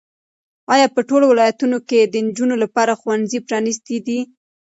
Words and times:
ایا 0.73 0.87
په 0.95 1.01
ټولو 1.09 1.25
ولایتونو 1.29 1.77
کې 1.87 1.99
د 2.03 2.15
نجونو 2.27 2.55
لپاره 2.63 2.97
ښوونځي 3.01 3.39
پرانیستي 3.47 3.97
دي؟ 4.07 4.19